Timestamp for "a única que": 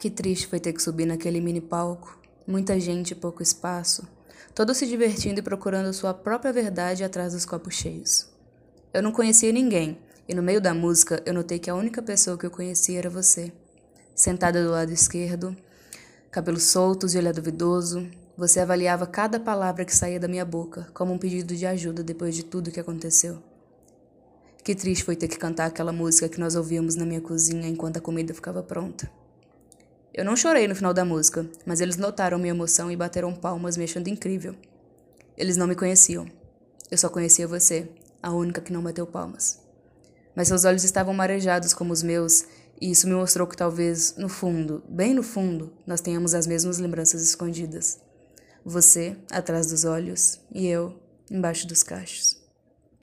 38.20-38.72